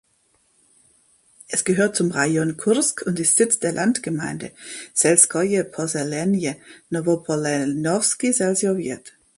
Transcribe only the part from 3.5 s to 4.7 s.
der Landgemeinde